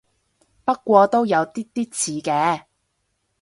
[0.65, 2.63] 不過都有啲啲似嘅